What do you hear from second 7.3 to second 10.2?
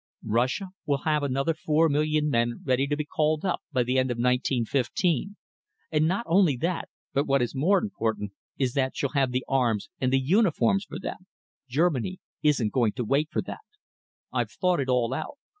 is more important, is that she'll have the arms and the